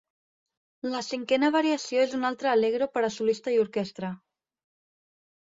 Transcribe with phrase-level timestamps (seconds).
[0.93, 4.13] La cinquena variació és un altre allegro per a solista i orquestra.